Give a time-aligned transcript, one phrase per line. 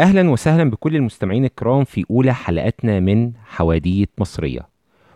[0.00, 4.68] أهلا وسهلا بكل المستمعين الكرام في أولى حلقاتنا من حواديت مصرية.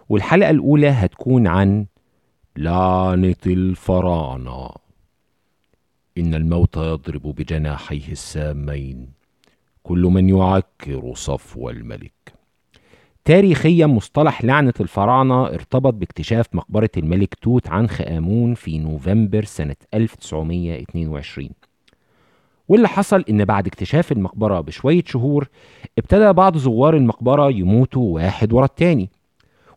[0.08, 1.86] والحلقة الأولى هتكون عن
[2.56, 4.70] لعنة الفراعنة.
[6.18, 9.08] إن الموت يضرب بجناحيه السامين.
[9.82, 12.34] كل من يعكر صفو الملك.
[13.24, 21.48] تاريخيا مصطلح لعنة الفراعنة ارتبط باكتشاف مقبرة الملك توت عنخ آمون في نوفمبر سنة 1922
[22.68, 25.48] واللي حصل إن بعد اكتشاف المقبرة بشوية شهور
[25.98, 29.10] ابتدى بعض زوار المقبرة يموتوا واحد ورا التاني.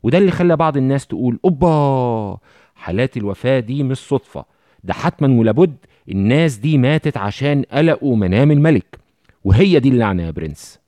[0.03, 2.38] وده اللي خلى بعض الناس تقول أوبا!
[2.75, 4.45] حالات الوفاة دي مش صدفة.
[4.84, 5.75] ده حتما ولابد
[6.09, 8.99] الناس دي ماتت عشان قلقوا منام الملك.
[9.44, 10.80] وهي دي اللعنة يا برنس.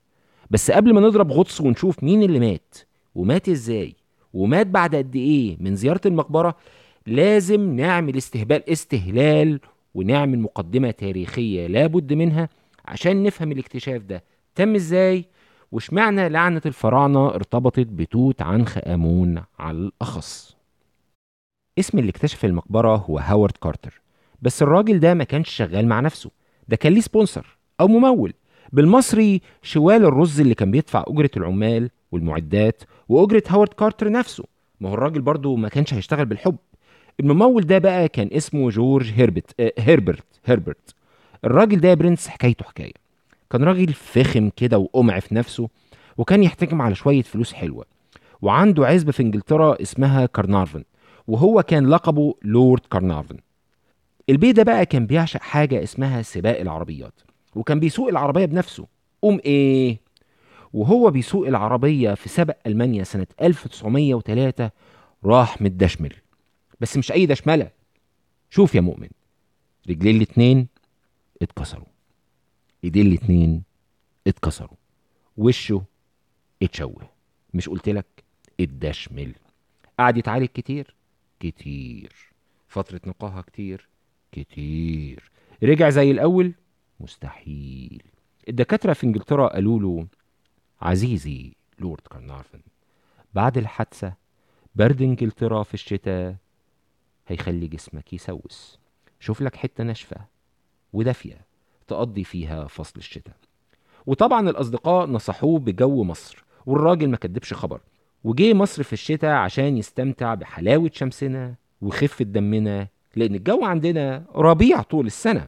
[0.50, 2.74] بس قبل ما نضرب غطس ونشوف مين اللي مات
[3.14, 3.94] ومات إزاي
[4.34, 6.56] ومات بعد قد إيه من زيارة المقبرة
[7.06, 9.60] لازم نعمل استهبال استهلال
[9.94, 12.48] ونعمل مقدمة تاريخية لابد منها
[12.84, 14.24] عشان نفهم الاكتشاف ده.
[14.54, 15.24] تم إزاي؟
[15.72, 20.56] واشمعنى لعنة الفراعنة ارتبطت بتوت عنخ آمون على الأخص؟
[21.78, 24.00] اسم اللي اكتشف المقبرة هو هاورد كارتر
[24.42, 26.30] بس الراجل ده ما كانش شغال مع نفسه.
[26.68, 28.32] ده كان ليه sponsor أو ممول.
[28.72, 34.44] بالمصري شوال الرز اللي كان بيدفع أجرة العمال والمعدات وأجرة هاورد كارتر نفسه.
[34.80, 36.56] ما هو الراجل برضه ما كانش هيشتغل بالحب.
[37.20, 40.94] الممول ده بقى كان اسمه جورج هيربرت آه هيربرت هيربرت.
[41.44, 42.92] الراجل ده يا برنس حكايته حكاية.
[43.50, 45.68] كان راجل فخم كده وقمع في نفسه
[46.18, 47.84] وكان يحتكم على شوية فلوس حلوة.
[48.42, 50.84] وعنده عزبة في إنجلترا اسمها كارنارفن
[51.28, 53.36] وهو كان لقبه لورد كارنارفن.
[54.30, 57.14] البيه ده بقى كان بيعشق حاجة اسمها سباق العربيات
[57.54, 58.86] وكان بيسوق العربية بنفسه.
[59.22, 59.98] قوم إيه؟
[60.72, 64.70] وهو بيسوق العربية في سبق ألمانيا سنة 1903
[65.24, 66.12] راح متدشمل.
[66.80, 67.70] بس مش أي دشملة.
[68.50, 69.08] شوف يا مؤمن
[69.88, 70.68] رجلين الاتنين
[71.42, 71.86] اتكسروا.
[72.84, 73.62] إيدين الاتنين
[74.26, 74.76] اتكسروا.
[75.36, 75.82] وشه
[76.62, 77.08] اتشوه.
[77.54, 78.06] مش قلت لك؟
[78.60, 79.34] اتدشمل.
[79.98, 80.94] قعد يتعالج كتير؟
[81.40, 82.12] كتير.
[82.68, 83.88] فترة نقاهة كتير؟
[84.32, 85.30] كتير.
[85.62, 86.52] رجع زي الأول؟
[87.00, 88.02] مستحيل.
[88.48, 90.06] الدكاترة في إنجلترا قالوا له
[90.80, 92.60] عزيزي لورد كارنارفن
[93.34, 94.14] بعد الحادثة
[94.74, 96.36] برد إنجلترا في الشتاء
[97.30, 98.78] هيخلي جسمك يسوس.
[99.20, 100.16] شوف لك حتة ناشفة
[100.92, 101.46] ودافية
[101.88, 103.34] تقضي فيها فصل الشتاء.
[104.06, 107.80] وطبعا الأصدقاء نصحوه بجو مصر والراجل ما كدبش خبر.
[108.24, 115.06] وجه مصر في الشتاء عشان يستمتع بحلاوة شمسنا وخفة دمنا لأن الجو عندنا ربيع طول
[115.06, 115.46] السنة.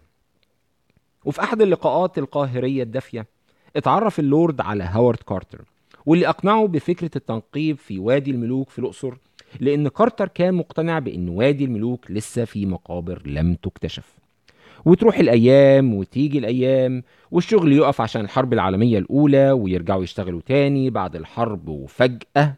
[1.24, 3.26] وفي أحد اللقاءات القاهرية الدافية
[3.76, 5.64] اتعرف اللورد على هاورد كارتر
[6.06, 9.14] واللي أقنعه بفكرة التنقيب في وادي الملوك في الأقصر
[9.60, 14.18] لأن كارتر كان مقتنع بأن وادي الملوك لسه في مقابر لم تكتشف.
[14.84, 21.68] وتروح الأيام وتيجي الأيام والشغل يقف عشان الحرب العالمية الأولى ويرجعوا يشتغلوا تاني بعد الحرب
[21.68, 22.54] وفجأة.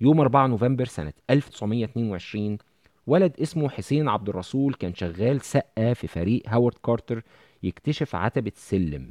[0.00, 2.58] يوم 4 نوفمبر سنة 1922
[3.06, 7.22] ولد اسمه حسين عبد الرسول كان شغال سقا في فريق هاورد كارتر
[7.62, 9.10] يكتشف عتبة سلم.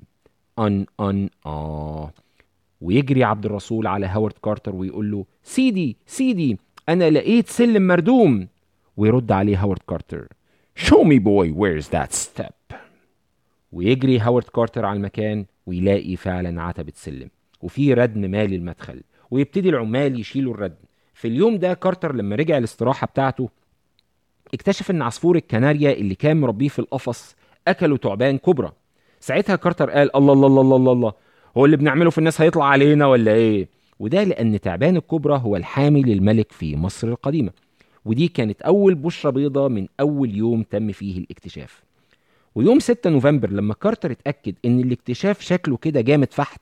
[0.59, 2.11] أن أن آه.
[2.81, 6.57] ويجري عبد الرسول على هاورد كارتر ويقول له سيدي سيدي
[6.89, 8.47] أنا لقيت سلم مردوم
[8.97, 10.27] ويرد عليه هاورد كارتر.
[10.79, 12.75] Show me boy where's that step?
[13.71, 17.29] ويجري هاورد كارتر على المكان ويلاقي فعلا عتبة سلم.
[17.61, 19.01] وفي ردم مالي المدخل.
[19.31, 20.85] ويبتدي العمال يشيلوا الردم.
[21.13, 23.49] في اليوم ده كارتر لما رجع الاستراحة بتاعته
[24.53, 27.35] اكتشف إن عصفور الكناريا اللي كان مربيه في القفص
[27.67, 28.71] أكله تعبان كوبرا.
[29.19, 31.13] ساعتها كارتر قال الله الله الله الله الله
[31.57, 36.01] هو اللي بنعمله في الناس هيطلع علينا ولا إيه؟ وده لأن تعبان الكوبرا هو الحامي
[36.01, 37.51] للملك في مصر القديمة
[38.05, 41.83] ودي كانت أول بشرة بيضة من أول يوم تم فيه الاكتشاف.
[42.55, 46.61] ويوم 6 نوفمبر لما كارتر اتأكد إن الاكتشاف شكله كده جامد فحت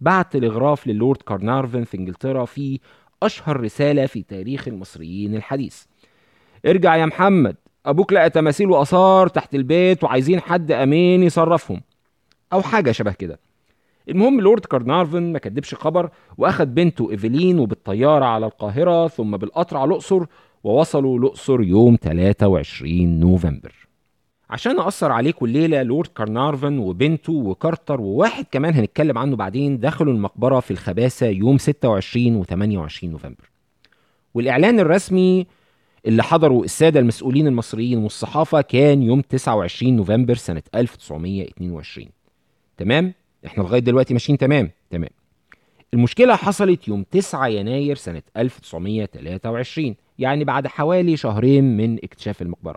[0.00, 2.78] بعت تلغراف للورد كارنارفن في إنجلترا فيه
[3.22, 5.82] أشهر رسالة في تاريخ المصريين الحديث.
[6.66, 11.80] ارجع يا محمد أبوك لقى تماثيل وآثار تحت البيت وعايزين حد أمين يصرفهم.
[12.52, 13.40] أو حاجة شبه كده.
[14.08, 19.88] المهم لورد كارنارفن ما كدبش خبر واخد بنته ايفلين وبالطيارة على القاهرة ثم بالقطر على
[19.88, 20.24] الأقصر
[20.64, 23.74] ووصلوا الأقصر يوم 23 نوفمبر.
[24.50, 30.60] عشان أقصر عليكم الليلة لورد كارنارفن وبنته وكارتر وواحد كمان هنتكلم عنه بعدين دخلوا المقبرة
[30.60, 33.50] في الخباثة يوم 26 و28 نوفمبر.
[34.34, 35.46] والإعلان الرسمي
[36.06, 42.06] اللي حضره السادة المسؤولين المصريين والصحافة كان يوم 29 نوفمبر سنة 1922
[42.76, 43.14] تمام؟
[43.46, 45.10] إحنا لغاية دلوقتي ماشيين تمام تمام.
[45.94, 52.76] المشكلة حصلت يوم 9 يناير سنة 1923 يعني بعد حوالي شهرين من اكتشاف المقبرة.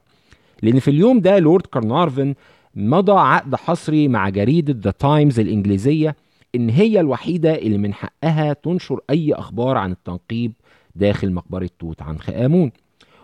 [0.61, 2.33] لأن في اليوم ده لورد كارنارفن
[2.75, 6.15] مضى عقد حصري مع جريدة ذا تايمز الإنجليزية
[6.55, 10.53] إن هي الوحيدة اللي من حقها تنشر أي أخبار عن التنقيب
[10.95, 12.71] داخل مقبرة توت عنخ آمون.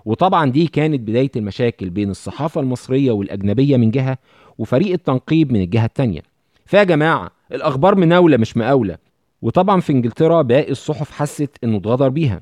[0.06, 4.18] وطبعا دي كانت بداية المشاكل بين الصحافة المصرية والأجنبية من جهة
[4.58, 6.22] وفريق التنقيب من الجهة التانية.
[6.68, 8.98] فيا جماعة الأخبار مناولة مش مقاولة.
[9.42, 12.42] وطبعا في إنجلترا باقي الصحف حست إنه اتغدر بيها.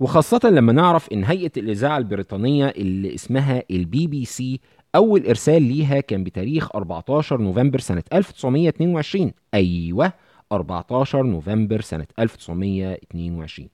[0.00, 4.60] وخاصة لما نعرف إن هيئة الإذاعة البريطانية اللي اسمها البي بي سي
[4.94, 10.12] أول إرسال ليها كان بتاريخ 14 نوفمبر سنة 1922 أيوة
[10.52, 13.68] 14 نوفمبر سنة 1922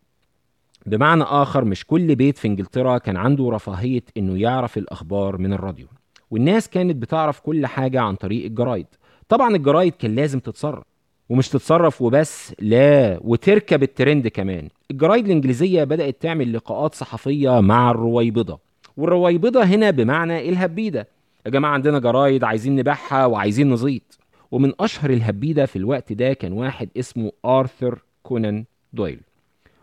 [0.86, 5.86] بمعنى آخر مش كل بيت في إنجلترا كان عنده رفاهية إنه يعرف الأخبار من الراديو.
[6.30, 8.86] والناس كانت بتعرف كل حاجة عن طريق الجرايد.
[9.28, 10.84] طبعا الجرايد كان لازم تتصرف
[11.28, 14.68] ومش تتصرف وبس لا وتركب الترند كمان.
[14.90, 18.58] الجرايد الإنجليزية بدأت تعمل لقاءات صحفية مع الرويبضة
[18.96, 21.08] والرويبضة هنا بمعنى الهبيدة.
[21.46, 24.18] يا جماعة عندنا جرايد عايزين نبيعها وعايزين نزيط.
[24.50, 29.20] ومن أشهر الهبيدة في الوقت ده كان واحد اسمه آرثر كونان دويل.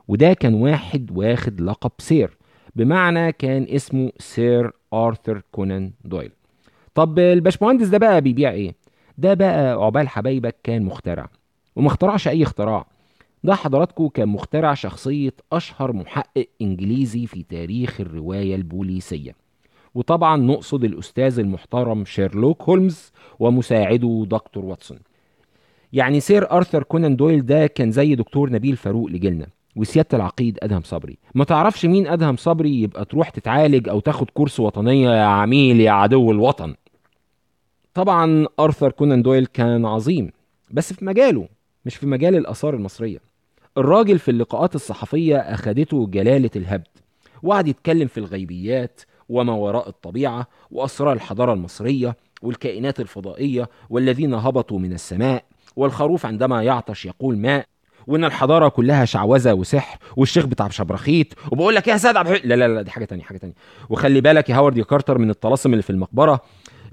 [0.07, 2.38] وده كان واحد واخد لقب سير
[2.75, 6.31] بمعنى كان اسمه سير آرثر كونان دويل.
[6.95, 8.75] طب الباشمهندس ده بقى بيبيع إيه؟
[9.18, 11.30] ده بقى عقبال حبايبك كان مخترع
[11.75, 12.86] وما اخترعش أي اختراع.
[13.44, 19.36] ده حضراتكم كان مخترع شخصية أشهر محقق إنجليزي في تاريخ الرواية البوليسية.
[19.95, 25.00] وطبعا نقصد الأستاذ المحترم شيرلوك هولمز ومساعده دكتور واتسون.
[25.94, 30.81] يعني سير أرثر كونان دويل ده كان زي دكتور نبيل فاروق لجيلنا وسيادة العقيد أدهم
[30.81, 31.18] صبري.
[31.36, 35.92] ما تعرفش مين أدهم صبري؟ يبقى تروح تتعالج أو تاخد course وطنية يا عميل يا
[35.92, 36.75] عدو الوطن.
[37.94, 40.31] طبعا أرثر كونان دويل كان عظيم
[40.72, 41.48] بس في مجاله
[41.86, 43.18] مش في مجال الآثار المصرية.
[43.78, 46.88] الراجل في اللقاءات الصحفية أخدته جلالة الهبد
[47.44, 54.94] وقعد يتكلم في الغيبيات وما وراء الطبيعة وأسرار الحضارة المصرية والكائنات الفضائية والذين هبطوا من
[54.94, 55.44] السماء
[55.75, 57.66] والخروف عندما يعطش يقول ماء
[58.07, 62.68] وإن الحضارة كلها شعوذة وسحر والشيخ بتاع شبرخيت وبقول لك يا سيد عبد لا لا
[62.68, 63.54] لا دي حاجة تانية حاجة تانية.
[63.90, 66.42] وخلي بالك يا هاورد يا كارتر من الطلاسم اللي في المقبرة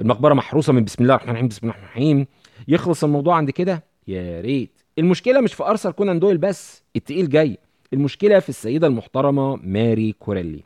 [0.00, 2.26] المقبرة محروسة من بسم الله الرحمن الرحيم بسم الله الرحمن الرحيم.
[2.68, 4.70] يخلص الموضوع عند كده؟ يا ريت.
[4.98, 7.58] المشكلة مش في ارثر كونان دويل بس التقيل جاي.
[7.92, 10.62] المشكلة في السيدة المحترمة ماري كوريلي.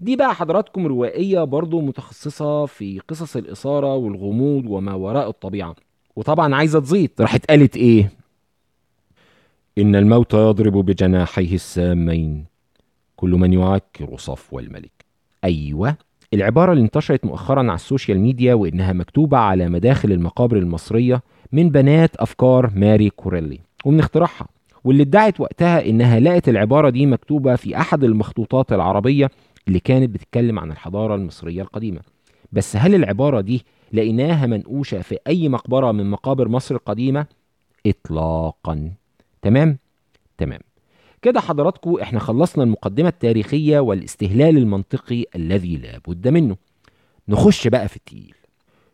[0.00, 5.74] دي بقى حضراتكم روائية برضو متخصصة في قصص الإثارة والغموض وما وراء الطبيعة.
[6.16, 8.12] وطبعا عايزة تزيط راحت قالت إيه؟
[9.78, 12.44] إن الموت يضرب بجناحيه السامين.
[13.16, 15.04] كل من يعكر صفو الملك.
[15.44, 15.96] أيوة.
[16.34, 21.22] العبارة اللي انتشرت مؤخرا على ال social media وإنها مكتوبة على مداخل المقابر المصرية
[21.52, 24.46] من بنات أفكار ماري كوريلي ومن اختراعها
[24.84, 29.30] واللي ادعت وقتها إنها لقت العبارة دي مكتوبة في أحد المخطوطات العربية
[29.68, 32.00] اللي كانت بتتكلم عن الحضارة المصرية القديمة
[32.52, 37.26] بس هل العبارة دي لقيناها منقوشة في أي مقبرة من مقابر مصر القديمة؟
[37.86, 38.92] إطلاقا
[39.42, 39.78] تمام؟
[40.38, 40.60] تمام
[41.22, 46.56] كده حضراتكم إحنا خلصنا المقدمة التاريخية والاستهلال المنطقي الذي لا بد منه.
[47.28, 48.34] نخش بقى في التقيل.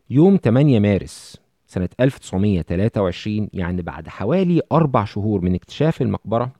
[0.09, 1.37] يوم 8 مارس
[1.67, 6.51] سنة 1923 يعني بعد حوالي أربع شهور من اكتشاف المقبرة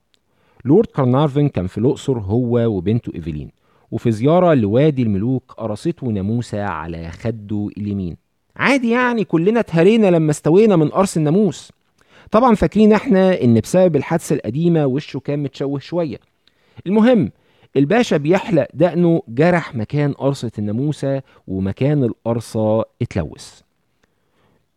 [0.64, 3.50] لورد كارنارفن كان في الأقصر هو وبنته إيفلين
[3.90, 8.16] وفي زيارة لوادي الملوك قرصته ناموسة على خده اليمين.
[8.56, 11.72] عادي يعني كلنا اتهرينا لما استوينا من قرص الناموس.
[12.30, 16.18] طبعا فاكرين إحنا إن بسبب الحادثة القديمة وشه كان متشوه شوية.
[16.86, 17.30] المهم
[17.76, 23.60] الباشا بيحلق دقنه جرح مكان قرصة الناموسة ومكان القرصة اتلوث.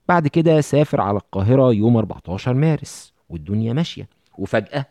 [0.10, 4.10] بعد كده سافر على القاهرة يوم 14 مارس والدنيا ماشية.
[4.38, 4.86] وفجأة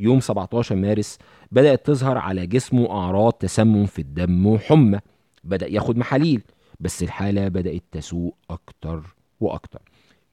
[0.00, 1.18] يوم 17 مارس
[1.52, 4.98] بدأت تظهر على جسمه أعراض تسمم في الدم وحمى.
[5.44, 6.42] بدأ ياخد محاليل
[6.80, 9.02] بس الحالة بدأت تسوء أكتر
[9.40, 9.80] وأكتر.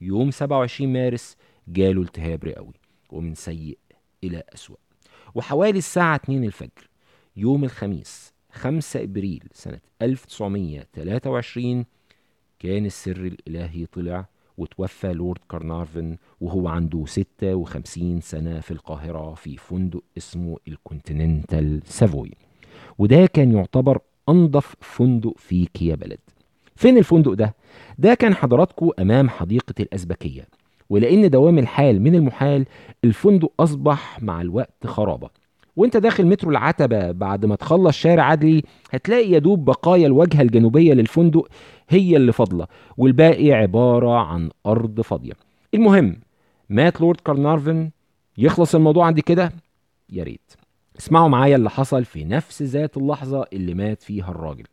[0.02, 1.38] يوم 27 مارس
[1.70, 2.74] جاله التهاب رئوي
[3.10, 3.78] ومن سيء
[4.24, 4.76] إلى أسوأ.
[5.36, 6.90] وحوالي الساعة 2 الفجر
[7.38, 11.86] يوم الخميس 5 إبريل سنة 1923
[12.60, 14.26] كان السر الإلهي طلع
[14.58, 22.32] وتوفى لورد كارنارفن وهو عنده 56 سنة في القاهرة في فندق اسمه الكونتيننتال سافوي.
[22.98, 24.00] وده كان يعتبر
[24.30, 26.20] أنظف فندق فيك يا بلد.
[26.76, 27.56] فين الفندق ده؟
[27.98, 30.48] ده كان حضراتكم أمام حديقة الأزبكية
[30.90, 32.66] ولأن دوام الحال من المحال
[33.04, 35.30] الفندق أصبح مع الوقت خرابة.
[35.76, 41.48] وأنت داخل مترو العتبة بعد ما تخلص شارع عدلي هتلاقي يدوب بقايا الواجهة الجنوبية للفندق
[41.90, 42.68] هي اللي فاضلة
[42.98, 45.34] والباقي عبارة عن أرض فاضية.
[45.74, 46.16] المهم
[46.70, 47.90] مات لورد كارنارفن.
[48.38, 49.52] يخلص الموضوع عندي كده؟
[50.10, 50.52] يا ريت.
[51.00, 54.66] اسمعوا معايا اللي حصل في نفس ذات اللحظة اللي مات فيها الراجل.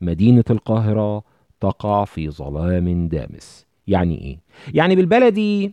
[0.00, 1.22] مدينة القاهرة
[1.60, 3.66] تقع في ظلام دامس.
[3.86, 4.38] يعني إيه؟
[4.74, 5.72] يعني بالبلدي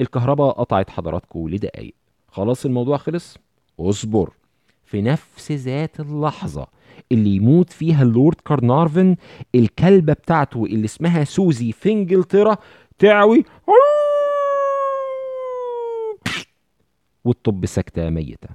[0.00, 1.94] الكهرباء قطعت حضراتكم لدقايق.
[2.28, 3.38] خلاص الموضوع خلص؟
[3.80, 4.30] اصبر.
[4.84, 6.66] في نفس ذات اللحظة
[7.12, 9.16] اللي يموت فيها اللورد كارنارفن
[9.54, 12.56] الكلبة بتاعته اللي اسمها سوزي في انجلترا
[12.98, 13.44] تعوي
[17.24, 18.48] وتطب ساكتة ميتة.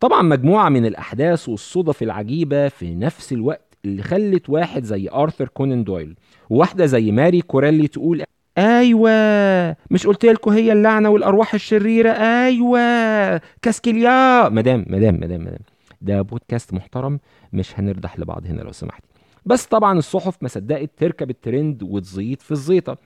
[0.00, 5.84] طبعا مجموعة من الأحداث والصدف العجيبة في نفس الوقت اللي خلت واحد زي آرثر كونان
[5.84, 6.16] دويل
[6.50, 8.22] وواحدة زي ماري كوريلي تقول
[8.58, 15.58] أيوه مش قلت لكم هي اللعنة والأرواح الشريرة؟ أيوه كاسكيليا مدام مدام مدام مدام
[16.00, 17.20] ده بودكاست محترم
[17.52, 19.06] مش هنردح لبعض هنا لو سمحتي.
[19.46, 22.96] بس طبعا الصحف ما صدقت تركب الترند وتزيط في الزيطة.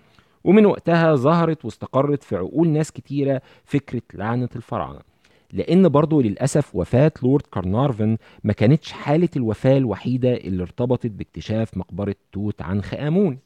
[0.45, 5.01] ومن وقتها ظهرت واستقرت في عقول ناس كتيرة فكرة لعنة الفراعنة.
[5.53, 12.15] لأن برضه للأسف وفاة لورد كارنارفن ما كانتش حالة الوفاة الوحيدة اللي ارتبطت باكتشاف مقبرة
[12.33, 13.39] توت عنخ آمون.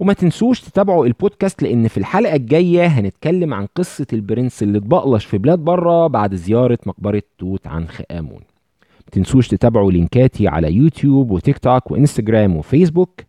[0.00, 5.38] وما تنسوش تتابعوا البودكاست لأن في الحلقة الجاية هنتكلم عن قصة البرنس اللي اتبهدلش في
[5.38, 8.40] بلاد بره بعد زيارة مقبرة توت عنخ آمون.
[8.80, 13.20] ما تنسوش تتابعوا لينكاتي على يوتيوب وتيك توك وإنستجرام وفيسبوك.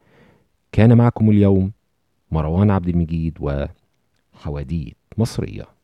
[0.71, 1.71] كان معكم اليوم
[2.31, 5.75] مروان عبد المجيد وحواديت مصرية.